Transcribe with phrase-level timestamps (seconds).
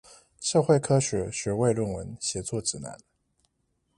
[0.39, 2.97] 社會科學學位論文寫作指南